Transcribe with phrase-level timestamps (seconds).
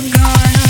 [0.00, 0.67] was gone.